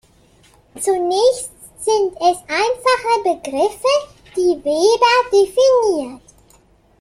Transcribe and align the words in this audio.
Zunächst 0.79 1.51
sind 1.77 2.15
es 2.19 2.37
einfache 2.47 3.21
Begriffe, 3.23 3.87
die 4.35 4.57
Weber 4.65 5.29
definiert. 5.31 6.21